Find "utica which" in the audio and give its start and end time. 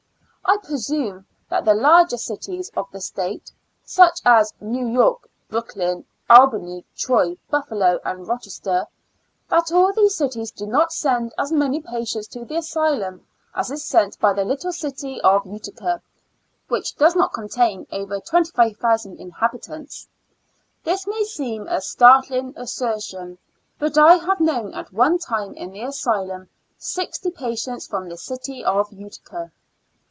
15.45-16.95